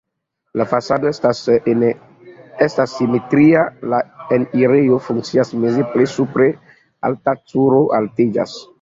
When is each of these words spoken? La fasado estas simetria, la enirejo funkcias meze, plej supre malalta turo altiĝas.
La 0.59 0.65
fasado 0.69 1.09
estas 1.11 1.41
simetria, 2.95 3.63
la 3.93 4.01
enirejo 4.39 4.99
funkcias 5.11 5.55
meze, 5.63 5.87
plej 5.95 6.11
supre 6.19 6.51
malalta 6.59 7.41
turo 7.53 7.89
altiĝas. 8.03 8.63